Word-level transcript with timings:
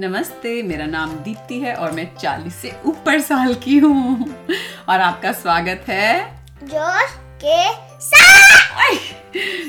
नमस्ते 0.00 0.62
मेरा 0.62 0.86
नाम 0.86 1.10
दीप्ति 1.10 1.60
है 1.60 1.74
और 1.74 1.92
मैं 1.92 2.16
40 2.16 2.54
से 2.54 2.80
ऊपर 2.86 3.20
साल 3.20 3.54
की 3.54 3.78
हूँ। 3.78 4.34
और 4.88 5.00
आपका 5.00 5.32
स्वागत 5.32 5.84
है? 5.88 6.36
जोश 6.62 7.10
के 7.44 7.72
साथ। 8.00 8.96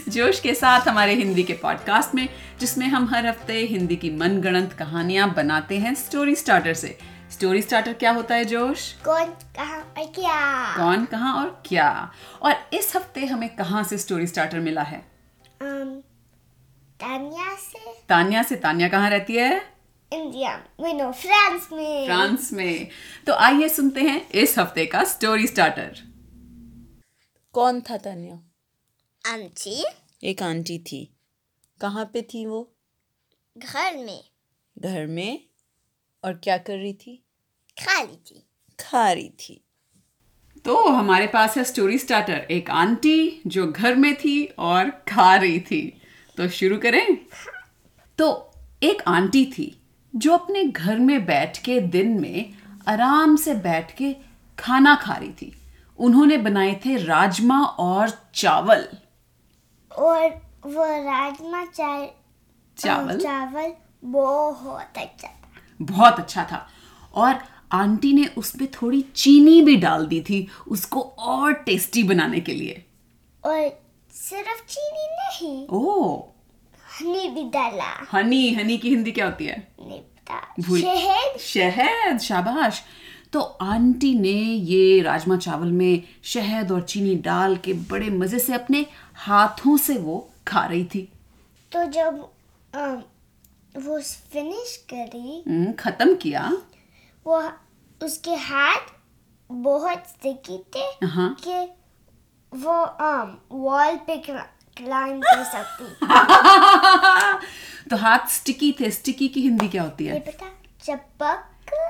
जोश 0.10 0.40
के 0.40 0.54
साथ 0.54 0.82
हमारे 0.82 1.14
हिंदी 1.14 1.44
के 1.44 1.54
पॉडकास्ट 1.54 2.16
में 2.16 2.30
जिसमें 2.60 2.88
हम 2.88 3.08
हर 3.08 3.28
हफ़्ते 3.28 3.54
हिंदी 3.54 3.96
की 3.96 4.10
मनगढ़ंत 4.10 4.74
कहानियाँ 4.74 5.34
बनाते 5.34 5.78
हैं 5.78 5.96
स्टोरी 5.96 6.36
स्टार्टर 6.36 6.74
से। 6.74 6.98
स्टोरी 7.32 7.62
स्टार्टर 7.62 7.94
क्या 7.94 8.12
होता 8.12 8.36
है 8.36 8.46
जोश? 8.46 8.94
कौन 8.94 9.26
कहाँ 9.26 9.94
और 9.98 10.12
क्या? 10.16 10.78
कौन 10.78 11.06
कहाँ 11.06 11.34
और 11.34 11.64
क्या? 11.66 12.12
और 12.42 12.56
इस 12.74 12.96
हफ़्ते 12.96 13.26
हमें 13.26 13.56
कहाँ 13.56 13.84
से 13.84 13.98
स्टोरी 13.98 14.28
स्टार्टर 14.28 14.60
मिला 14.60 14.82
है? 14.82 15.02
um, 15.02 16.06
तानिया 17.02 17.56
से। 17.56 18.02
तानिया 18.10 18.44
से 18.44 18.56
तान्या 18.56 18.88
कहाँ 18.88 19.10
रहती 19.10 19.36
है? 19.36 19.81
इंडिया 20.14 20.68
में 20.80 20.94
नो 20.94 21.12
फ्रांस 21.12 21.70
में। 21.74 22.06
फ्रांस 22.06 22.54
में। 22.54 22.88
तो 23.28 23.34
आइए 23.34 23.70
सुनते 23.70 24.02
हैं 24.02 24.30
इस 24.30 24.60
हफ़्ते 24.60 24.86
का 24.86 25.04
स्टोरी 25.04 25.48
स्टार्टर 25.48 26.00
कौन 27.54 27.82
था 27.82 27.98
तान्या? 27.98 28.36
आंटी। 29.32 29.86
एक 30.24 30.44
आंटी 30.44 30.80
थी। 30.80 31.16
कहाँ 31.82 32.06
पे 32.06 32.22
थी 32.22 32.46
वो? 32.46 32.76
घर 33.58 33.98
में। 33.98 34.24
घर 34.78 35.06
में। 35.06 35.44
और 36.24 36.34
क्या 36.34 36.58
कर 36.58 36.78
रही 36.78 36.94
थी? 36.94 37.24
खाली 37.84 38.16
थी। 38.16 38.48
खा 38.80 39.12
रही 39.12 39.30
थी। 39.30 39.66
तो 40.66 40.88
हमारे 40.88 41.28
पास 41.28 41.58
है 41.58 41.64
स्टोरी 41.64 41.98
स्टार्टर 41.98 42.34
एक 42.34 42.70
आंटी 42.70 43.42
जो 43.48 43.72
घर 43.72 43.96
में 43.96 44.16
थी 44.16 44.46
और 44.46 44.90
खा 44.90 45.36
रही 45.36 45.60
थी। 45.60 46.02
तो 46.38 46.50
शुरू 46.50 46.78
करें। 46.78 47.18
तो 48.18 48.52
एक 48.84 49.02
आंटी 49.08 49.46
थी। 49.46 49.81
जो 50.16 50.34
अपने 50.34 50.64
घर 50.64 51.00
में 51.00 51.26
बैठ 51.26 51.58
के 51.58 51.80
दिन 51.80 52.20
में 52.20 52.54
आराम 52.88 53.36
से 53.36 53.54
बैठ 53.54 53.96
के 53.96 54.16
खाना 54.60 54.96
खा 54.96 55.14
रही 55.14 55.32
थी। 55.32 55.58
उन्होंने 56.00 56.38
बनाए 56.38 56.82
थे 56.86 56.98
राजमा 56.98 57.64
और 57.64 58.30
चावल। 58.36 58.88
और 59.98 60.30
वो 60.66 60.86
राजमा 60.86 61.66
चावल? 61.66 63.18
चावल 63.18 63.74
बहुत 64.04 64.98
अच्छा 64.98 65.28
था। 65.28 65.52
बहुत 65.82 66.20
अच्छा 66.20 66.44
था। 66.44 66.68
और 67.14 67.36
आंटी 67.72 68.14
ने 68.14 68.26
उसमें 68.26 68.68
थोड़ी 68.72 69.02
चीनी 69.02 69.62
भी 69.62 69.76
डाल 69.76 70.06
दी 70.06 70.22
थी 70.22 70.48
उसको 70.68 71.02
और 71.02 71.54
टेस्टी 71.54 72.04
बनाने 72.04 72.40
के 72.40 72.54
लिए। 72.54 72.86
और 73.46 73.82
सिर्फ़ 74.14 74.64
चीनी 74.70 75.08
नहीं 75.12 75.68
ओ 75.68 76.16
हनी 77.02 77.28
भी 77.28 77.44
डाला 77.44 78.08
हनी 78.14 78.54
हनी 78.54 78.78
की 78.78 78.90
हिंदी 78.90 79.12
क्या 79.12 79.26
होती 79.26 79.46
है? 79.46 79.68
नहीं 79.82 80.00
पता 80.00 80.54
शहद? 80.62 81.40
शहद 81.40 82.20
शाबाश। 82.20 82.82
तो 83.34 83.40
आंटी 83.42 84.20
ने 84.20 84.34
ये 84.66 85.02
राजमा 85.02 85.38
चावल 85.38 85.68
में 85.68 86.04
शहद 86.24 86.72
और 86.72 86.82
चीनी 86.82 87.16
डाल 87.16 87.58
के 87.58 87.74
बड़े 87.74 88.10
मज़े 88.10 88.40
से 88.40 88.54
अपने 88.54 88.86
हाथों 89.16 89.78
से 89.78 89.98
वो 89.98 90.30
खा 90.48 90.66
रही 90.66 90.86
थी। 90.86 91.12
तो 91.72 91.86
जब 91.86 92.28
um, 92.76 93.02
वो 93.84 94.02
फिनिश 94.02 94.86
करी। 94.94 95.44
हम्म, 95.48 95.74
खत्म 95.74 96.16
किया। 96.16 96.58
वो 97.28 97.52
उसके 98.04 98.32
हाथ 98.32 98.82
बहुत 99.52 99.98
स्टिकी 99.98 100.58
थे 100.58 101.06
हाँ। 101.06 101.38
कि 101.48 101.72
वो 102.58 102.78
वॉल 103.58 103.96
पे 103.96 104.18
क्लाइंब 104.82 105.24
कर 105.24 105.44
सकती 105.46 105.86
तो 107.90 107.98
हाथ 107.98 108.28
स्टिकी 108.32 108.72
थे 108.80 108.90
स्टिकी 108.92 109.28
की 109.28 109.42
हिंदी 109.42 109.68
क्या 109.70 109.84
होती 109.84 110.06
है? 110.06 110.20
चपक। 110.84 111.48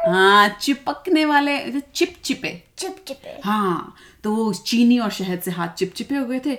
हाँ 0.07 0.49
चिपकने 0.61 1.25
वाले 1.25 1.81
चिप 1.81 2.15
चिपे। 2.23 2.51
चिप 2.77 2.95
चिपे। 3.07 3.39
हाँ 3.45 3.95
तो 4.23 4.35
वो 4.35 4.53
चीनी 4.53 4.97
और 4.99 5.11
शहद 5.11 5.39
से 5.41 5.51
हाथ 5.51 5.67
चिपचिपे 5.69 6.15
हो 6.15 6.25
गए 6.25 6.39
थे। 6.39 6.55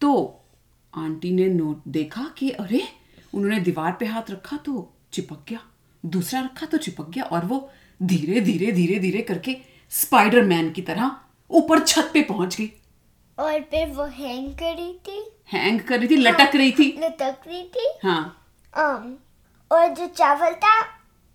तो 0.00 0.40
आंटी 0.92 1.30
ने 1.30 1.46
नोट 1.48 1.82
देखा 1.88 2.24
कि 2.38 2.50
अरे 2.50 2.82
उन्होंने 3.34 3.60
दीवार 3.60 3.92
पे 4.00 4.06
हाथ 4.06 4.30
रखा 4.30 4.56
तो 4.56 4.72
चिपक 5.12 5.44
गया 5.48 5.60
दूसरा 6.04 6.40
रखा 6.40 6.66
तो 6.66 6.78
चिपक 6.78 7.10
गया 7.10 7.24
और 7.24 7.44
वो 7.44 7.70
धीरे 8.00 8.40
धीरे 8.40 8.72
धीरे 8.72 8.98
धीरे 8.98 9.22
करके 9.22 9.56
स्पाइडरमैन 9.92 10.70
की 10.70 10.82
तरह 10.82 11.10
ऊपर 11.50 11.80
छत 11.80 12.10
पे 12.14 12.22
पहुँच 12.22 12.56
गई। 12.56 12.70
और 13.38 13.60
फिर 13.70 13.88
वो 13.88 14.04
हैंग 14.04 14.52
करी 14.54 14.92
थी। 15.08 15.24
हैंग 15.52 15.80
कर 15.80 15.98
रही 15.98 16.08
थी 16.08 16.16
लटक 16.16 16.54
रही 16.54 16.72
थी? 16.72 16.88
लटक 16.98 17.46
रही 17.46 17.62
थी। 17.74 17.88
हाँ। 18.04 18.42
Um, 18.74 19.04
और 19.70 19.88
जो 19.94 20.06
चावल 20.06 20.54
था 20.54 20.78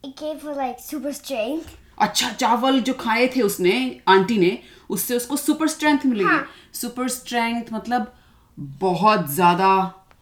it 0.03 0.15
gave 0.17 0.43
her 0.43 0.55
like 0.57 0.79
super 0.81 1.13
strength 1.13 1.77
अच्छा 1.97 2.29
चावल 2.33 2.79
जो 2.81 2.93
खाए 2.93 3.27
थे 3.35 3.41
उसने 3.41 3.73
आंटी 4.07 4.37
ने 4.37 4.57
उससे 4.89 5.15
उसको 5.15 5.35
सुपर 5.37 5.67
स्ट्रेंथ 5.67 6.05
मिलेगी 6.05 6.29
हाँ। 6.29 6.47
सुपर 6.73 7.07
स्ट्रेंथ 7.09 7.73
मतलब 7.73 8.13
बहुत 8.57 9.27
ज़्यादा 9.29 9.71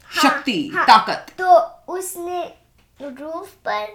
शक्ति 0.10 0.68
हाँ। 0.76 0.86
ताकत। 0.88 1.34
तो 1.38 1.58
उसने 1.94 2.44
रूफ 3.00 3.54
पर 3.66 3.86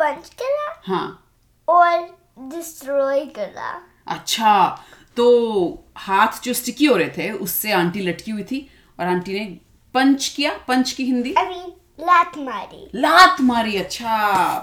पंच 0.00 0.28
करा 0.42 0.80
हाँ। 0.86 1.24
और 1.68 2.08
डिस्ट्रॉय 2.54 3.24
करा। 3.36 3.70
अच्छा 4.06 4.84
तो 5.18 5.84
हाथ 5.96 6.42
जो 6.44 6.52
स्टिकी 6.52 6.84
हो 6.84 6.96
रहे 6.96 7.08
थे 7.08 7.30
उससे 7.30 7.72
आंटी 7.72 8.00
लटकी 8.00 8.30
हुई 8.30 8.42
थी 8.42 8.70
और 9.00 9.06
आंटी 9.06 9.32
ने 9.32 9.58
पंच 9.94 10.28
किया 10.28 10.52
पंच 10.68 10.92
की 10.92 11.04
हिंदी। 11.04 11.32
I 11.32 11.42
mean 11.42 11.70
लात 12.00 12.38
मारी। 12.38 12.90
लात 12.94 13.40
मारी 13.40 13.76
अच्छा। 13.76 14.56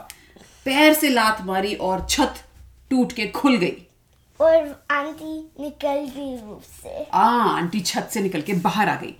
पैर 0.65 0.93
से 0.93 1.09
लात 1.09 1.41
मारी 1.41 1.75
और 1.75 2.05
छत 2.09 2.35
टूट 2.89 3.11
के 3.11 3.27
खुल 3.27 3.57
गई। 3.57 3.87
और 4.41 4.85
आंटी 4.91 5.51
निकल 5.59 6.11
गई 6.15 6.35
रूप 6.35 6.61
से। 6.83 7.03
आ 7.13 7.27
आंटी 7.29 7.79
छत 7.79 8.09
से 8.11 8.21
निकल 8.21 8.41
के 8.41 8.53
बाहर 8.53 8.89
आ 8.89 8.95
गई। 8.95 9.15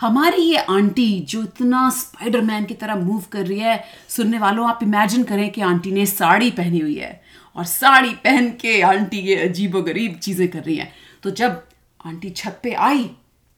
हमारी 0.00 0.42
ये 0.42 0.56
आंटी 0.56 1.20
जो 1.20 1.42
इतना 1.42 1.90
स्पाइडरमैन 1.90 2.64
की 2.64 2.74
तरह 2.74 2.94
मूव 2.94 3.24
कर 3.32 3.46
रही 3.46 3.58
है 3.58 3.84
सुनने 4.08 4.38
वालों 4.38 4.68
आप 4.68 4.80
इमेजिन 4.82 5.24
करें 5.24 5.50
कि 5.50 5.60
आंटी 5.60 5.92
ने 5.92 6.06
साड़ी 6.06 6.50
पहनी 6.50 6.78
हुई 6.78 6.94
है 6.94 7.24
और 7.56 7.64
साड़ी 7.64 8.14
पहन 8.14 8.50
के 8.50 8.82
आंटी 8.82 9.18
ये 9.18 9.48
अजीबो 9.48 9.82
गरीब 9.82 10.18
चीज़ें 10.22 10.48
कर 10.48 10.62
रही 10.62 10.76
है। 10.76 10.92
तो 11.22 11.30
जब 11.30 11.66
आंटी 12.06 12.30
छत 12.30 12.60
पे 12.62 12.72
आई 12.72 13.04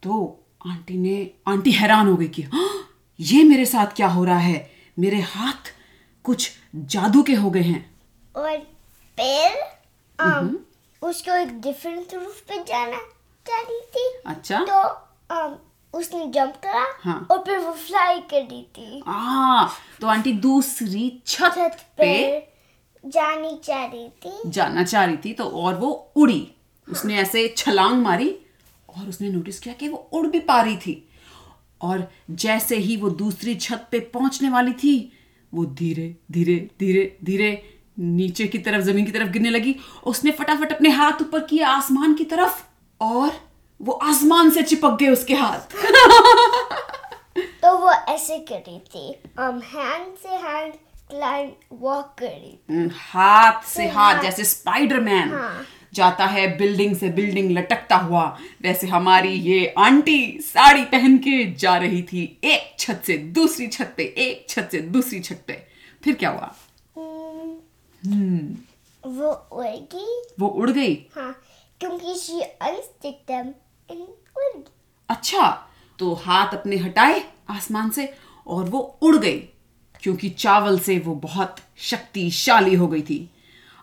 तो 0.03 0.41
आंटी 0.67 0.99
ने 0.99 1.31
आंटी 1.49 1.73
हैरान 1.73 2.06
हो 2.06 2.17
गई 2.17 2.28
कि 2.28 2.43
"हाँ, 2.43 2.97
ये 3.21 3.45
मेरे 3.45 3.65
साथ 3.65 3.87
क्या 3.87 4.09
हो 4.09 4.25
रहा 4.25 4.39
है? 4.39 4.71
मेरे 4.99 5.21
हाथ 5.21 5.75
कुछ 6.25 6.53
जादू 6.77 7.22
के 7.22 7.34
हो 7.34 7.51
गए 7.51 7.61
हैं। 7.61 7.91
और 8.37 8.59
फिर 9.17 9.62
um, 10.21 10.57
उसको 11.03 11.37
एक 11.37 11.61
डिफरेंट 11.61 12.15
रूफ 12.15 12.41
पे 12.41 12.59
जाना 12.59 12.97
चाह 13.49 13.61
रही 13.61 13.81
थी। 13.81 14.12
अच्छा। 14.27 14.67
तो 14.71 14.83
um, 15.34 15.70
उसने 15.95 16.27
जंप 16.27 16.56
करा 16.65 16.84
हाँ। 17.03 17.27
और 17.31 17.39
फिर 17.39 17.59
वो 17.59 17.73
फ्लाई 17.73 18.19
कर 18.31 18.43
रही 18.43 18.62
थी। 18.77 19.03
आ 19.06 19.67
तो 20.01 20.06
आंटी 20.06 20.33
दूसरी 20.33 21.09
छत 21.27 21.53
छत 21.55 21.77
पे 21.99 22.12
पे 22.23 23.09
जानी 23.11 23.59
चाह 23.65 23.84
रही 23.84 24.09
थी। 24.09 24.51
जाना 24.51 24.84
चाह 24.84 25.05
रही 25.05 25.17
थी 25.17 25.33
तो 25.33 25.45
और 25.45 25.75
वो 25.75 25.91
उड़ी। 26.17 26.39
हाँ. 26.39 26.93
उसने 26.93 27.17
ऐसे 27.17 27.47
छलांग 27.56 28.03
मारी 28.03 28.28
और 28.89 29.09
उसने 29.09 29.31
नोटिस 29.31 29.61
किया 29.61 29.75
कि 29.75 29.89
वो 29.89 29.97
उड़ 30.12 30.27
भी 30.27 30.41
पा 30.41 30.61
रही 30.62 30.77
थी। 30.77 31.06
और 31.81 32.09
जैसे 32.31 32.77
ही 32.77 32.97
वो 32.97 33.11
दूसरी 33.11 33.55
छत 33.55 33.87
पे 33.93 34.01
पहुँचने 34.15 34.51
वाली 34.51 34.72
थी 34.72 35.12
वो 35.53 35.65
धीरे 35.67 36.15
धीरे 36.33 36.57
धीरे 36.81 37.05
धीरे 37.25 37.51
नीचे 37.99 38.47
की 38.47 38.59
तरफ़ 38.59 38.83
ज़मीन 38.84 39.05
की 39.05 39.12
तरफ़ 39.12 39.28
गिरने 39.28 39.51
लगी। 39.51 39.75
उसने 40.07 40.31
फटाफट 40.31 40.72
अपने 40.72 40.91
हाथ 40.91 41.22
ऊपर 41.22 41.45
किए 41.45 41.62
आसमान 41.62 42.15
की 42.15 42.25
तरफ़ 42.25 42.62
और 43.01 43.31
वो 43.83 43.93
आसमान 43.93 44.51
से 44.51 44.63
चिपक 44.63 44.91
गए 44.91 45.09
उसके 45.09 45.35
हाथ। 45.35 45.59
तो 47.63 47.78
वो 47.78 47.91
ऐसे 47.93 48.39
कर 48.39 48.54
रही 48.54 48.78
थी। 48.78 49.22
um, 49.41 49.63
हैंड 49.65 50.16
से 50.16 50.28
हैंड 50.28 50.72
क्लाइंब 51.10 51.53
वॉक 51.72 52.15
कर 52.19 52.27
रही 52.27 52.57
थी 52.57 52.91
हाथ 52.95 53.63
से 53.63 53.89
हाथ। 53.89 54.22
जैसे 54.22 54.45
स्पाइडरमैन 54.45 55.28
हाँ। 55.28 55.66
जाता 55.95 56.27
है 56.27 56.59
बिल्डिंग 56.59 56.97
से 56.97 57.09
बिल्डिंग 57.09 57.51
लटकता 57.51 57.97
हुआ। 57.97 58.39
वैसे 58.63 58.87
हमारी 58.87 59.28
ये 59.28 59.75
आंटी 59.78 60.39
साड़ी 60.41 60.84
पहन 60.84 61.19
के 61.19 61.54
जा 61.54 61.77
रही 61.77 62.03
थी 62.03 62.41
एक 62.45 62.77
छत 62.78 63.03
से 63.07 63.19
दूसरी 63.19 63.66
छत 63.66 63.95
पे 63.97 64.03
एक 64.03 64.47
छत 64.49 64.69
से 64.72 64.78
दूसरी 64.78 65.21
छत 65.21 65.45
पे। 65.47 65.66
फिर 66.04 66.15
क्या 66.15 66.31
हुआ? 66.31 66.54
Hmm, 68.07 68.57
वो 69.07 69.49
उड़गी 69.53 70.22
वो 70.41 70.49
उड़ 70.49 70.71
गई? 70.71 71.07
हाँ 71.15 71.43
क्योंकि 71.81 72.15
she 72.15 72.39
unstick 72.69 73.19
them 73.31 73.47
उड़ 73.91 74.63
अच्छा 75.09 75.66
तो 75.98 76.15
हाथ 76.15 76.54
अपने 76.54 76.77
हटाए 76.77 77.25
आसमान 77.51 77.91
से 77.91 78.15
और 78.47 78.65
वो 78.65 78.98
उड़ 79.03 79.16
गई 79.16 79.39
क्योंकि 80.03 80.31
चावल 80.31 80.78
से 80.78 80.98
वो 80.98 81.15
बहुत 81.15 81.57
शक्तिशाली 81.78 82.75
हो 82.75 82.87
गई 82.89 83.03
थी। 83.03 83.31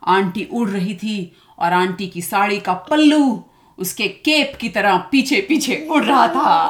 आंटी 0.07 0.50
उड़ 0.54 0.69
रही 0.69 0.94
थी 0.95 1.38
और 1.59 1.74
आंटी 1.74 2.07
की 2.07 2.21
साड़ी 2.21 2.59
का 2.59 2.74
पल्लू 2.74 3.44
उसके 3.80 4.07
केप 4.07 4.57
की 4.62 4.69
तरह 4.69 4.98
पीछे 4.98 5.42
पीछे 5.42 5.88
उड़ 5.92 6.04
रहा 6.04 6.27
था। 6.27 6.68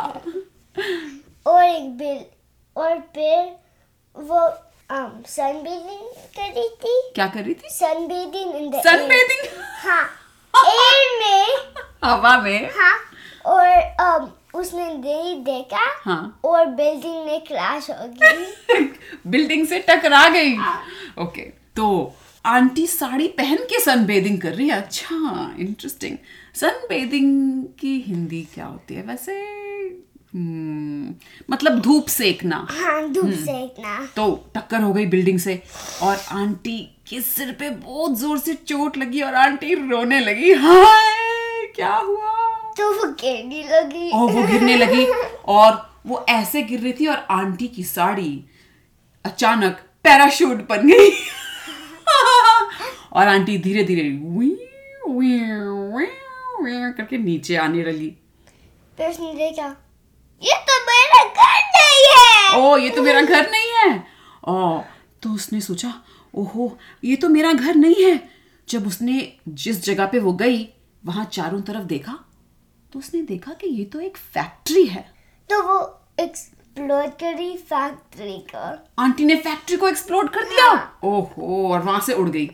और 1.47 1.63
एक 1.63 1.97
बिल 1.97 2.25
और 2.77 2.97
फिर 2.99 3.55
वो 4.15 4.47
um 4.91 5.29
sunbathing 5.29 6.07
कर 6.37 6.53
रही 6.53 6.69
थी। 6.69 7.11
क्या 7.15 7.27
कर 7.27 7.43
रही 7.43 7.53
थी? 7.53 7.67
The 7.67 7.75
सनबेदिंग 8.83 9.49
हाँ 9.61 10.09
air 10.65 11.19
में 11.19 11.45
हवा 12.03 12.37
में? 12.37 12.69
हाँ 12.69 12.99
और 13.47 13.67
um, 14.01 14.27
उसने 14.55 14.85
नहीं 14.93 15.35
देखा 15.43 15.85
हाँ। 16.03 16.39
और 16.45 16.65
बिल्डिंग 16.65 17.25
में 17.25 17.39
क्रैश 17.41 17.89
हो 17.89 18.07
गई। 18.21 18.83
बिल्डिंग 19.27 19.67
से 19.67 19.79
टकरा 19.89 20.27
गई। 20.29 20.55
ओके 21.23 21.41
तो 21.75 22.15
आंटी 22.45 22.85
साड़ी 22.87 23.27
पहन 23.27 23.57
के 23.69 23.79
सनबेदिंग 23.79 24.41
कर 24.41 24.53
रही 24.53 24.67
है? 24.69 24.75
अच्छा 24.77 25.55
इंटरेस्टिंग 25.59 26.17
सनबेदिंग 26.55 27.63
की 27.79 27.99
हिंदी 28.07 28.41
क्या 28.53 28.65
होती 28.65 28.95
है? 28.95 29.01
वैसे 29.01 29.33
हम्म, 30.35 31.13
मतलब 31.51 31.79
धूप 31.81 32.07
सेकना। 32.07 32.67
हाँ 32.71 33.07
धूप 33.13 33.29
सेकना। 33.31 34.07
तो 34.15 34.25
टक्कर 34.55 34.81
हो 34.81 34.93
गई 34.93 35.05
बिल्डिंग 35.05 35.39
से 35.39 35.61
और 36.03 36.17
आंटी 36.31 36.77
के 37.09 37.21
सिर 37.21 37.51
पे 37.59 37.69
बहुत 37.69 38.17
ज़ोर 38.17 38.37
से 38.37 38.53
चोट 38.53 38.97
लगी 38.97 39.21
और 39.21 39.35
आंटी 39.35 39.73
रोने 39.89 40.19
लगी। 40.19 40.53
हाय 40.53 41.65
क्या 41.75 41.95
हुआ? 41.95 42.36
तो 42.77 42.93
वो 42.93 43.11
गिरने 43.11 43.63
लगी। 43.63 44.09
और 44.09 44.31
वो 44.31 44.47
गिरने 44.47 44.77
लगी 44.77 45.05
और 45.45 45.89
वो 46.07 46.25
ऐसे 46.29 46.63
गिर 46.63 46.79
रही 46.79 46.93
थी 46.93 47.07
और 47.07 47.27
आंटी 47.31 47.67
की 47.67 47.83
साड़ी 47.83 48.45
अचानक 49.25 49.73
पैराशूट 50.03 50.69
बन 50.69 50.87
गई। 50.87 51.09
और 53.13 53.27
आंटी 53.27 53.57
धीरे 53.57 53.83
धीरे 53.83 54.03
करके 56.97 57.17
नीचे 57.17 57.55
आने 57.55 57.83
लगी। 57.83 58.17
फिर 58.97 59.09
उसने 59.09 59.33
देखा 59.33 59.75
ये 60.43 60.53
तो 60.69 60.85
मेरा 60.85 61.23
घर 61.23 61.61
नहीं 61.75 62.13
है! 62.13 62.59
ओ 62.59 62.77
ये 62.77 62.89
तो 62.89 63.03
मेरा 63.03 63.21
घर 63.21 63.51
नहीं 63.51 63.71
है। 63.75 64.03
ओ 64.47 64.81
तो 65.23 65.29
उसने 65.29 65.61
सोचा 65.61 65.93
ओहो 66.35 66.77
ये 67.03 67.15
तो 67.15 67.29
मेरा 67.29 67.53
घर 67.53 67.75
नहीं 67.75 68.03
है। 68.03 68.29
जब 68.69 68.87
उसने 68.87 69.33
जिस 69.47 69.85
जगह 69.85 70.05
पे 70.05 70.19
वो 70.19 70.33
गई 70.33 70.69
वहाँ 71.05 71.25
चारों 71.25 71.61
तरफ़ 71.61 71.77
देखा 71.77 72.19
तो 72.93 72.99
उसने 72.99 73.21
देखा 73.21 73.53
कि 73.53 73.67
ये 73.67 73.85
तो 73.85 73.99
एक 73.99 74.17
फैक्ट्री 74.17 74.85
है। 74.85 75.01
तो 75.49 75.61
वो 75.63 75.79
एक्सप्लोर 76.19 77.07
करी 77.07 77.55
फैक्ट्री 77.57 78.37
को। 78.55 78.85
आंटी 78.99 79.25
ने 79.25 79.35
फैक्ट्री 79.35 79.77
को 79.77 79.87
एक्सप्लोर 79.89 80.27
कर 80.27 80.43
दिया। 80.43 80.71
ओहो 81.03 81.71
और 81.71 81.81
वहाँ 81.81 81.99
से 81.99 82.13
उड़ 82.13 82.29
गई। 82.29 82.49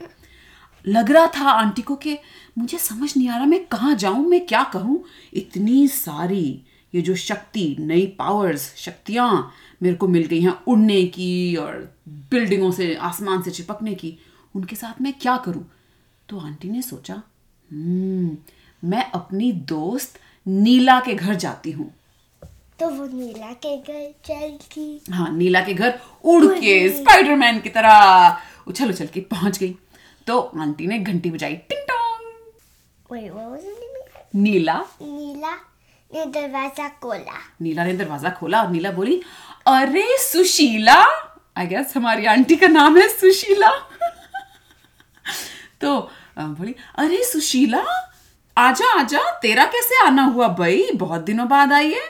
लग 0.88 1.12
रहा 1.12 1.28
था 1.28 1.50
आंटी 1.50 1.82
को 1.82 1.96
कि 1.96 2.18
मुझे 2.58 2.78
समझ 2.78 3.18
नहीं 3.18 3.30
आ 3.30 3.36
रहा 3.36 3.46
मैं 3.46 3.66
कहाँ 3.66 3.96
जाऊँ 3.96 4.26
मैं 4.26 4.46
क्या 4.46 4.64
कहूँ 4.64 5.04
इतनी 5.34 5.88
सारी 5.88 6.64
ये 6.94 7.02
जो 7.02 7.16
शक्ति 7.16 7.76
नई 7.80 8.06
पावर्स 8.20 8.74
शक्तियाँ 8.76 9.54
मेरे 9.84 9.96
को 9.96 10.08
मिल 10.08 10.26
गई 10.26 10.42
हैं 10.42 10.54
उड़ने 10.68 11.04
की 11.06 11.56
और 11.56 11.98
बिल्डिंगों 12.32 12.72
से 12.72 12.96
आसमान 12.96 13.42
से 13.42 13.52
चिपकने 13.52 13.94
की। 13.96 14.18
उनके 14.56 14.76
साथ 14.76 15.02
मैं 15.02 15.14
क्या 15.14 15.38
करूँ? 15.38 15.66
तो 16.30 16.40
आंटी 16.40 16.70
ने 16.70 16.82
सोचा 16.82 17.22
हम्म 17.70 18.38
मैं 18.84 19.12
अपनी 19.12 19.52
दोस्त 19.52 20.20
नीला 20.46 21.00
के 21.00 21.14
घर 21.14 21.36
जाती 21.36 21.72
हूँ। 21.72 21.94
तो 22.80 22.90
वो 22.90 23.06
नीला 23.08 23.52
के 23.66 23.78
घर 23.78 24.14
चल 24.26 24.58
गई 24.76 25.00
हाँ 25.12 25.30
नीला 25.38 25.62
के 25.62 25.74
घर 25.74 26.00
उड़ 26.24 26.46
के 26.46 26.90
स्पाइडरमैन 26.90 27.60
की 27.60 27.70
तरह। 27.70 28.38
उछल 28.68 28.90
उछल 28.90 29.08
के 29.08 29.20
पहुँच 29.32 29.60
गई। 29.60 29.76
तो 30.28 30.40
आंटी 30.40 30.88
ने 30.88 31.00
घंटी 31.00 31.32
बजाई। 31.32 31.56
टिंग 31.70 31.82
टोंग? 31.90 32.26
नीला। 34.36 34.86
नीला 35.02 35.54
ने 36.12 36.26
दरवाज़ा 36.26 36.88
खोला। 37.02 37.40
नीला 37.62 37.84
ने 37.84 37.94
दरवाज़ा 37.94 38.30
खोला 38.30 38.62
और 38.62 38.72
नीला 38.72 38.92
बोली 38.92 39.22
अरे 39.68 40.18
सुशीला! 40.20 41.04
आई 41.58 41.68
गेस 41.68 41.94
हमारी 41.98 42.26
आंटी 42.26 42.56
का 42.56 42.68
नाम 42.68 42.98
है 42.98 43.08
सुशीला। 43.10 43.70
तो 45.82 46.10
बोली 46.40 46.76
अरे 46.96 47.24
सुशीला 47.24 47.84
आजा 48.58 48.92
आजा 49.00 49.20
तेरा 49.42 49.66
कैसे 49.66 50.00
आना 50.06 50.24
हुआ 50.26 50.48
भाई 50.58 50.84
बहुत 50.96 51.22
दिनों 51.22 51.48
बाद 51.50 51.72
आई 51.74 51.92
है। 51.94 52.02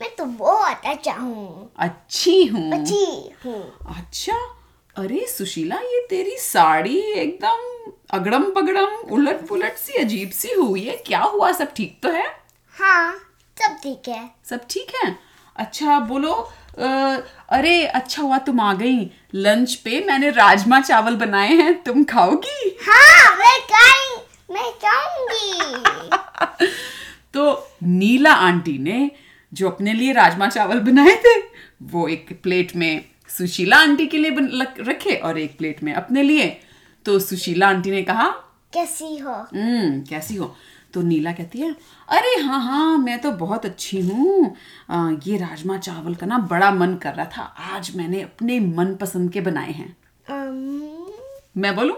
मैं 0.00 0.14
तो 0.16 0.24
बहुत 0.24 0.82
अच्छा 0.86 1.12
हूँ। 1.12 1.70
अच्छी 1.78 2.44
हूँ? 2.46 2.72
अच्छी 2.72 3.04
हूँ। 3.44 3.62
अच्छा 3.96 4.36
अरे 4.96 5.26
सुशीला 5.28 5.76
ये 5.76 6.06
तेरी 6.10 6.36
साड़ी 6.38 6.96
एकदम 7.12 7.90
अगड़म 8.18 8.50
पगड़म 8.56 8.96
उलट 9.14 9.46
पुलट 9.48 9.76
सी 9.76 9.92
अजीब 10.02 10.30
सी 10.30 10.52
हुई 10.52 10.84
है। 10.84 10.96
क्या 11.06 11.20
हुआ? 11.20 11.50
सब 11.52 11.72
ठीक 11.76 11.98
तो 12.02 12.10
है? 12.12 12.26
हाँ 12.76 13.12
सब 13.56 13.76
ठीक 13.82 14.08
है। 14.08 14.28
सब 14.50 14.66
ठीक 14.70 14.92
है? 14.94 15.16
अच्छा 15.56 15.98
बोलो 16.00 16.32
अ, 16.78 16.86
अरे 17.52 17.84
अच्छा 17.86 18.22
हुआ 18.22 18.36
तुम 18.44 18.60
आ 18.60 18.72
गई। 18.74 18.98
लंच 19.34 19.74
पे 19.84 20.04
मैंने 20.06 20.30
राजमा 20.30 20.80
चावल 20.80 21.16
बनाए 21.16 21.54
हैं। 21.56 21.82
तुम 21.82 22.04
खाओगी? 22.04 22.76
हाँ 22.86 23.36
मैं 23.38 23.58
खाई 23.72 24.01
मैं 24.52 24.72
खाऊँगी 24.84 26.10
तो 27.34 27.68
नीला 27.82 28.32
आंटी 28.32 28.78
ने 28.78 29.10
जो 29.52 29.68
अपने 29.70 29.92
लिए 29.92 30.12
राजमा 30.12 30.48
चावल 30.48 30.80
बनाए 30.80 31.14
थे 31.16 31.38
वो 31.82 32.08
एक 32.08 32.40
प्लेट 32.42 32.76
में 32.76 33.04
सुशीला 33.28 33.76
आंटी 33.76 34.06
के 34.06 34.18
लिए 34.18 34.30
बन, 34.30 34.66
रखे 34.78 35.14
और 35.14 35.38
एक 35.38 35.58
प्लेट 35.58 35.82
में 35.82 35.94
अपने 35.94 36.22
लिए। 36.22 36.60
तो 37.04 37.18
सुशीला 37.18 37.68
आंटी 37.68 37.90
ने 37.90 38.02
कहा 38.02 38.28
कैसी 38.72 39.16
हो? 39.16 39.32
हम्म 39.32 40.02
कैसी 40.02 40.36
हो? 40.36 40.56
तो 40.94 41.02
नीला 41.02 41.32
कहती 41.32 41.58
है 41.58 41.76
अरे 42.08 42.40
हाँ 42.42 42.60
हाँ 42.60 42.98
मैं 42.98 43.20
तो 43.20 43.30
बहुत 43.32 43.66
अच्छी 43.66 44.00
हूँ। 44.00 44.56
ये 45.26 45.36
राजमा 45.36 45.78
चावल 45.78 46.14
का 46.14 46.26
ना 46.26 46.38
बड़ा 46.38 46.70
मन 46.70 46.94
कर 46.94 47.14
रहा 47.14 47.26
था। 47.26 47.42
आज 47.74 47.96
मैंने 47.96 48.22
अपने 48.22 48.60
मन 48.60 48.94
पसंद 48.94 49.32
के 49.32 49.40
बनाए 49.40 49.72
हैं। 49.72 49.96
um, 50.30 51.12
मैं 51.56 51.76
बोलूँ? 51.76 51.96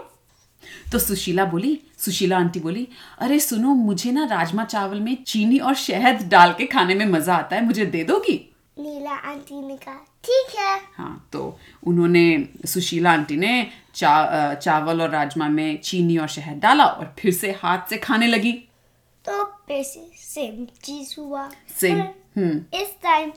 तो 0.91 0.99
सुशीला 0.99 1.45
बोली 1.45 1.79
सुशीला 1.99 2.37
आंटी 2.37 2.59
बोली 2.59 2.87
अरे 3.19 3.39
सुनो 3.39 3.73
मुझे 3.75 4.11
ना 4.11 4.25
राजमा 4.25 4.63
चावल 4.65 4.99
में 4.99 5.23
चीनी 5.23 5.57
और 5.59 5.75
शहद 5.75 6.27
डाल 6.29 6.53
के 6.53 6.65
खाने 6.65 6.95
में 6.95 7.05
मज़ा 7.05 7.35
आता 7.35 7.55
है 7.55 7.65
मुझे 7.65 7.85
दे 7.85 8.03
दोगी? 8.03 8.37
नीला 8.79 9.11
आंटी 9.11 9.61
ने 9.67 9.75
कहा 9.75 9.95
ठीक 10.23 10.55
है। 10.59 10.79
हाँ 10.95 11.29
तो 11.33 11.59
उन्होंने 11.87 12.49
सुशीला 12.65 13.11
आंटी 13.11 13.35
ने 13.35 13.67
चा, 13.95 14.53
चावल 14.53 15.01
और 15.01 15.09
राजमा 15.09 15.47
में 15.49 15.81
चीनी 15.81 16.17
और 16.17 16.27
शहद 16.27 16.59
डाला 16.59 16.85
और 16.85 17.15
फिर 17.19 17.33
से 17.33 17.51
हाथ 17.51 17.89
से 17.89 17.97
खाने 17.97 18.27
लगी। 18.27 18.51
तो 19.25 19.43
फिर 19.67 19.83
से 19.83 20.09
सेम 20.17 20.65
चीज़ 20.83 21.15
हुआ। 21.19 21.43
पर 21.83 22.15
हम्म। 22.37 22.77
इस 22.77 22.89
टाइम 23.03 23.29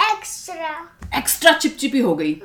एक्स्ट्रा 0.00 0.70
एक्स्ट्रा 1.18 1.52
चिपचिपी 1.52 2.00
हो 2.00 2.14
गई। 2.16 2.36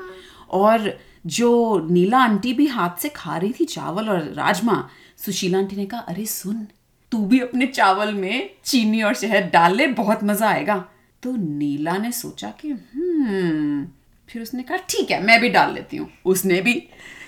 और 0.49 0.89
जो 1.25 1.79
नीला 1.89 2.19
आंटी 2.19 2.53
भी 2.53 2.67
हाथ 2.67 3.01
से 3.01 3.09
खा 3.09 3.37
रही 3.37 3.53
थी 3.59 3.65
चावल 3.65 4.09
और 4.09 4.21
राजमा 4.33 4.89
सुशीला 5.17 5.57
आंटी 5.57 5.75
ने 5.75 5.85
कहा 5.85 5.99
अरे 5.99 6.25
सुन 6.25 6.67
तू 7.11 7.25
भी 7.25 7.39
अपने 7.39 7.65
चावल 7.67 8.13
में 8.13 8.49
चीनी 8.65 9.01
और 9.01 9.13
शहद 9.13 9.49
डाल 9.53 9.75
ले 9.75 9.87
बहुत 9.87 10.23
मज़ा 10.23 10.49
आएगा। 10.49 10.75
तो 11.23 11.31
नीला 11.31 11.97
ने 11.97 12.11
सोचा 12.11 12.49
कि 12.61 12.69
हम्म 12.69 13.85
फिर 14.29 14.41
उसने 14.41 14.63
कहा 14.63 14.77
ठीक 14.89 15.11
है 15.11 15.21
मैं 15.23 15.39
भी 15.41 15.49
डाल 15.49 15.73
लेती 15.73 15.97
हूँ। 15.97 16.09
उसने 16.25 16.61
भी 16.61 16.73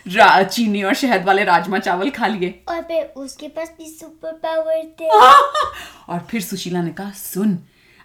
चीनी 0.08 0.84
और 0.84 0.94
शहद 0.94 1.26
वाले 1.26 1.44
राजमा 1.44 1.80
चावल 1.80 2.10
खा 2.10 2.28
लिए। 2.28 2.64
और 2.70 2.82
फिर 2.82 3.04
उसके 3.18 3.48
पास 3.48 3.74
भी 3.78 3.90
सुपर 3.90 4.32
पावर 4.44 4.84
थे। 5.00 5.10
और 6.10 6.26
फिर 6.32 6.42
सुशीला 6.42 6.82
ने 6.82 6.92
कहा 6.92 7.12
सुन 7.12 7.58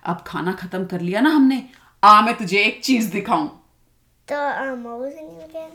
अब 0.04 0.24
खाना 0.26 0.52
खत्म 0.52 0.84
कर 0.84 1.00
लिया 1.00 1.20
ना 1.20 1.30
हमने 1.30 1.62
आ 2.02 2.20
मैं 2.22 2.36
तुझे 2.38 2.58
एक 2.58 2.80
चीज़ 2.84 3.10
दिखाऊँ। 3.12 3.50
तो 4.32 4.34
um, 4.34 4.84
name 5.16 5.42
again? 5.48 5.70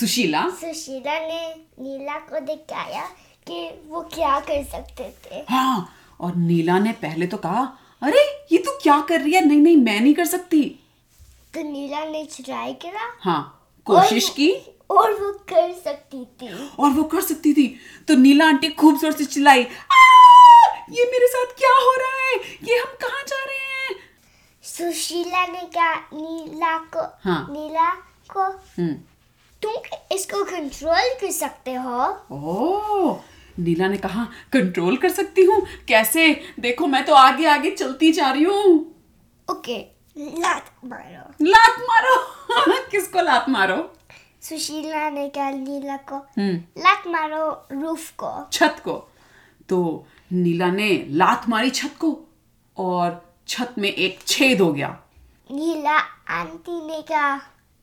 Sushila 0.00 0.48
Sushila 0.50 1.18
ने 1.18 1.54
नीला 1.80 2.18
को 2.18 2.40
दिखाया 2.40 3.02
कि 3.46 3.70
वो 3.88 4.00
क्या 4.00 4.38
कर 4.40 4.64
सकते 4.64 5.04
थे 5.24 5.44
हाँ 5.50 5.94
और 6.20 6.36
नीला 6.36 6.78
ने 6.78 6.92
पहले 6.92 7.26
तो 7.26 7.36
कहा 7.36 7.62
अरे 8.02 8.20
ये 8.52 8.58
तू 8.58 8.70
क्या 8.82 9.00
कर 9.00 9.20
रही 9.20 9.32
है? 9.32 9.44
नहीं 9.46 9.60
नहीं 9.60 9.76
मैं 9.76 10.00
नहीं 10.00 10.14
कर 10.14 10.24
सकती. 10.24 10.62
तो 11.54 11.62
नीला 11.62 12.04
ने 12.04 12.28
ट्राई 12.44 12.72
करा 12.72 13.10
हाँ 13.20 13.40
कोशिश 13.86 14.24
और- 14.24 14.36
की। 14.36 14.52
और 14.90 15.12
वो 15.12 15.32
कर 15.32 15.72
सकती 15.84 16.24
थी। 16.24 16.70
और 16.78 16.90
वो 16.90 17.02
कर 17.02 17.20
सकती 17.20 17.52
थी। 17.52 17.66
तो 18.08 18.14
नीला 18.14 18.46
आंटी 18.46 18.68
खूब 18.68 18.98
ज़ोर 19.00 19.12
से 19.12 19.24
चिल्लाई 19.24 19.60
ये 20.90 21.04
मेरे 21.04 21.26
साथ 21.26 21.56
क्या 21.58 21.70
हो 21.70 21.96
रहा 22.00 22.26
है? 22.26 22.34
ये 22.64 22.78
हम 22.78 22.96
कहाँ 23.02 23.22
जा 23.28 23.44
रहे 23.44 23.58
हैं 23.58 23.59
सुशीला 24.76 25.46
ने 25.46 25.60
कहा 25.60 25.94
नीला 25.94 26.78
को 26.78 27.18
हाँ। 27.24 27.46
नीला 27.50 27.90
को 28.32 28.42
हम्म। 28.42 28.92
तुम 29.62 29.72
इसको 30.12 30.44
कंट्रोल 30.44 31.14
कर 31.20 31.30
सकते 31.30 31.74
हो। 31.74 32.04
ओ 32.32 33.18
नीला 33.58 33.88
ने 33.88 33.96
कहा 33.96 34.24
कंट्रोल 34.52 34.96
कर 34.96 35.08
सकती 35.08 35.44
हूँ? 35.44 35.66
कैसे? 35.88 36.40
देखो 36.60 36.86
मैं 36.86 37.04
तो 37.04 37.14
आगे 37.14 37.46
आगे 37.46 37.70
चलती 37.70 38.12
जा 38.12 38.30
रही 38.30 38.42
हूँ। 38.42 38.94
ओके 39.50 39.78
लात 40.18 40.70
मारो। 40.84 41.46
लात 41.46 41.80
मारो? 41.80 42.16
किसको 42.90 43.20
लात 43.20 43.48
मारो? 43.48 43.94
सुशीला 44.42 45.10
ने 45.10 45.28
कहा 45.28 45.50
नीला 45.50 45.96
को 45.96 46.26
लात 46.78 47.02
मारो 47.06 47.66
रूफ 47.72 48.10
को। 48.10 48.48
छत 48.52 48.76
को। 48.84 49.08
तो 49.68 50.06
नीला 50.32 50.70
ने 50.70 51.06
लात 51.10 51.48
मारी 51.48 51.70
छत 51.70 51.94
को 51.98 52.28
और 52.76 53.29
छत 53.50 53.74
में 53.78 53.88
एक 53.88 54.18
छेद 54.26 54.60
हो 54.60 54.72
गया। 54.72 54.88
नीला 55.50 55.96
आंटी 56.30 56.80
ने 56.86 57.00
कहा 57.02 57.36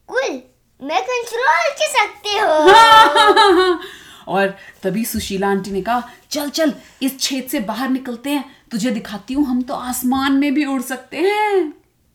कुल 0.09 0.41
मैं 0.79 1.01
कंट्रोल 1.03 1.71
कर 1.71 1.87
सकती 1.91 2.37
हूँ। 2.37 3.79
और 4.27 4.55
तभी 4.83 5.03
सुशीला 5.05 5.49
आंटी 5.49 5.71
ने 5.71 5.81
कहा 5.81 6.09
चल 6.31 6.49
चल 6.49 6.73
इस 7.01 7.19
छेद 7.19 7.47
से 7.51 7.59
बाहर 7.61 7.89
निकलते 7.89 8.29
हैं। 8.29 8.43
तुझे 8.71 8.91
दिखाती 8.91 9.33
हूँ 9.33 9.45
हम 9.45 9.61
तो 9.61 9.73
आसमान 9.73 10.33
में 10.33 10.53
भी 10.53 10.65
उड़ 10.65 10.81
सकते 10.83 11.17
हैं। 11.17 11.59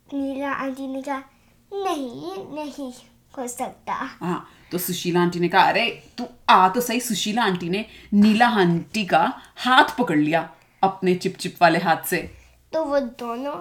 नीला 0.08 0.52
आंटी 0.52 0.86
ने 0.86 1.02
कहा 1.02 1.22
नहीं 1.72 2.36
नहीं 2.54 2.92
हो 3.38 3.46
सकता। 3.48 3.94
हाँ 4.20 4.46
तो 4.72 4.78
सुशीला 4.78 5.20
आंटी 5.20 5.40
ने 5.40 5.48
कहा 5.48 5.62
अरे 5.62 5.88
तू 6.18 6.26
आ 6.50 6.68
तो 6.68 6.80
सही। 6.80 7.00
सुशीला 7.00 7.42
आंटी 7.44 7.68
ने 7.68 7.84
नीला 8.14 8.48
आंटी 8.60 9.04
का 9.04 9.32
हाथ 9.58 9.96
पकड़ 9.98 10.18
लिया 10.18 10.48
अपने 10.82 11.14
चिप 11.14 11.36
चिप 11.36 11.56
वाले 11.62 11.78
हाथ 11.78 12.04
से। 12.06 12.30
तो 12.72 12.84
वो 12.84 13.00
दोनों 13.20 13.56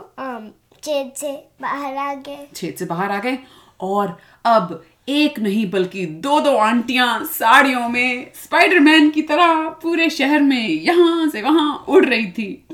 छेद 0.84 1.12
से 1.18 1.32
बाहर 1.62 1.96
आ 1.98 2.14
गए। 2.16 2.48
छेद 2.56 2.76
से 2.76 2.86
बाहर 2.86 3.12
आ 3.12 3.20
गए 3.20 3.38
और 3.80 4.18
अब 4.46 4.82
एक 5.10 5.40
नहीं 5.40 5.70
बल्कि 5.72 6.06
दो 6.24 6.40
दो 6.40 6.56
आंटियाँ 6.58 7.24
साड़ियों 7.34 7.88
में 7.90 8.32
स्पाइडरमैन 8.36 9.10
की 9.10 9.22
तरह 9.32 9.70
पूरे 9.82 10.10
शहर 10.10 10.42
में 10.42 10.68
यहाँ 10.68 11.30
से 11.30 11.42
वहाँ 11.42 11.86
उड़ 11.90 12.06
रही 12.06 12.32
थी। 12.32 12.66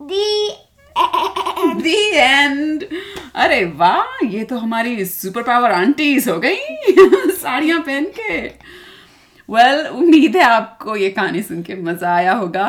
दी 0.00 0.50
दी 1.82 1.96
एंड 2.14 2.84
अरे 3.34 3.64
वाह 3.76 4.24
ये 4.26 4.44
तो 4.44 4.56
हमारी 4.58 5.04
सुपर 5.04 5.42
पावर 5.42 5.72
आंटीज 5.72 6.28
हो 6.28 6.38
गई 6.38 6.56
साड़ियाँ 7.32 7.80
पहन 7.80 8.04
के। 8.18 8.38
वेल 9.48 9.82
well, 9.82 9.92
उम्मीद 9.94 10.36
है 10.36 10.42
आपको 10.42 10.96
ये 10.96 11.08
कहानी 11.10 11.42
सुन 11.42 11.62
के 11.62 11.74
मज़ा 11.82 12.14
आया 12.14 12.32
होगा। 12.34 12.68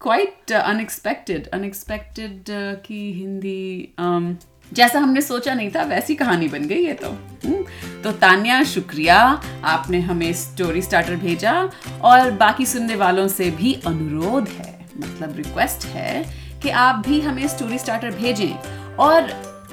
क्वाइट 0.00 0.52
अनएक्सपेक्टेड 0.52 1.46
अनएक्सपेक्टेड 1.46 2.44
की 2.84 3.12
हिंदी 3.12 3.94
um, 4.00 4.34
जैसा 4.72 4.98
हमने 4.98 5.20
सोचा 5.20 5.54
नहीं 5.54 5.70
था 5.70 5.82
वैसी 5.82 6.14
कहानी 6.14 6.48
बन 6.48 6.64
गई 6.64 6.84
है 6.84 6.94
तो। 6.94 7.08
हम्म, 7.44 7.64
तो 8.02 8.12
तान्या 8.12 8.62
शुक्रिया 8.64 9.16
आपने 9.64 10.00
हमें 10.00 10.32
स्टोरी 10.32 10.82
स्टार्टर 10.82 11.16
भेजा 11.16 11.52
और 12.04 12.30
बाकी 12.30 12.66
सुनने 12.66 12.96
वालों 12.96 13.28
से 13.28 13.50
भी 13.50 13.74
अनुरोध 13.86 14.48
है 14.48 14.88
मतलब 14.96 15.36
रिक्वेस्ट 15.36 15.86
है 15.86 16.24
कि 16.62 16.70
आप 16.70 17.06
भी 17.08 17.20
हमें 17.20 17.46
स्टोरी 17.48 17.78
स्टार्टर 17.78 18.10
भेजें 18.10 18.52
और 18.96 19.30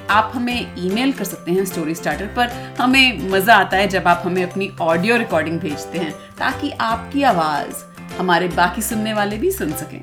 आप 0.10 0.32
हमें 0.36 0.76
ईमेल 0.78 1.12
कर 1.14 1.24
सकते 1.24 1.52
हैं 1.52 1.66
स्टोरी 1.66 1.96
स्टार्टर 1.96 2.26
पर। 2.26 2.50
हमें 2.80 3.30
मज़ा 3.30 3.56
आता 3.56 3.78
है 3.78 3.88
जब 3.88 4.08
आप 4.08 4.22
हमें 4.26 4.44
अपनी 4.44 4.70
ऑडियो 4.82 5.18
रिकॉर्डिंग 5.18 5.60
भेजते 5.60 5.98
हैं 5.98 6.12
ताकि 6.40 6.72
आपकी 6.72 7.24
आवाज़ 7.24 7.95
हमारे 8.18 8.48
बाकी 8.48 8.82
सुनने 8.82 9.14
वाले 9.14 9.38
भी 9.38 9.52
सुन 9.52 9.72
सकें। 9.74 10.00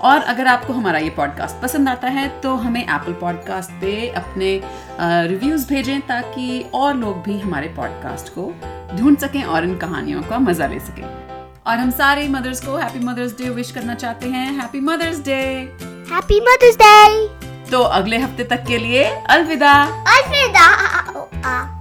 और 0.00 0.20
अगर 0.22 0.46
आपको 0.46 0.72
हमारा 0.72 0.98
ये 0.98 1.10
पॉडकास्ट 1.10 1.62
पसंद 1.62 1.88
आता 1.88 2.08
है 2.08 2.28
तो 2.40 2.54
हमें 2.54 2.82
एप्पल 2.82 3.12
पॉडकास्ट 3.12 3.70
पे 3.80 4.08
अपने 4.16 4.60
रिव्यूज़ 5.28 5.68
भेजें 5.68 6.00
ताकि 6.00 6.64
और 6.74 6.94
लोग 6.94 7.22
भी 7.22 7.38
हमारे 7.40 7.68
पॉडकास्ट 7.68 8.28
को 8.28 8.52
ढूंढ 8.96 9.18
सकें 9.18 9.42
और 9.42 9.64
इन 9.64 9.76
कहानियों 9.78 10.22
का 10.22 10.38
मज़ा 10.38 10.66
ले 10.66 10.78
सकें। 10.80 11.04
और 11.66 11.78
हम 11.78 11.90
सारे 11.90 12.28
मदर्स 12.28 12.60
को 12.60 12.76
हैप्पी 12.76 12.98
मदर्स 12.98 13.32
डे 13.32 13.48
विश 13.50 13.70
करना 13.70 13.94
चाहते 13.94 14.28
हैं। 14.28 14.50
Happy 14.58 14.80
mother's 14.80 15.20
day 15.20 15.40
happy 16.12 16.40
mother's 16.40 16.76
day 16.82 17.70
तो 17.70 17.80
अगले 17.82 18.18
हफ़्ते 18.18 18.44
तक 18.44 18.64
के 18.64 18.78
लिए 18.78 19.04
अलविदा। 19.04 19.72
अलविदा! 20.08 21.75